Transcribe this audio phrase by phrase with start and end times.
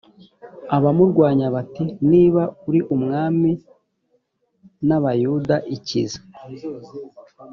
[0.75, 3.51] abamurwanyaga bati” niba uri umwami
[4.87, 6.19] n’abayuda ikize.